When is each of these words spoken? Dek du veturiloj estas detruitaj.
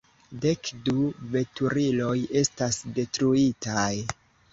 Dek 0.43 0.69
du 0.87 0.93
veturiloj 1.35 2.15
estas 2.41 2.79
detruitaj. 2.97 3.93